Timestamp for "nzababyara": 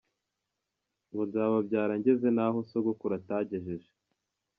1.29-1.93